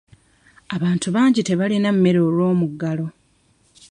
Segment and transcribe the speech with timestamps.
[0.75, 3.05] Abantu bangi tebalina mmere olw'omuggalo.